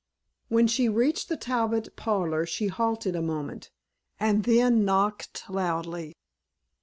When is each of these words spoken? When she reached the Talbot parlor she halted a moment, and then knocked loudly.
When 0.47 0.65
she 0.65 0.89
reached 0.89 1.29
the 1.29 1.37
Talbot 1.37 1.95
parlor 1.95 2.47
she 2.47 2.69
halted 2.69 3.15
a 3.15 3.21
moment, 3.21 3.69
and 4.19 4.45
then 4.45 4.83
knocked 4.83 5.47
loudly. 5.47 6.15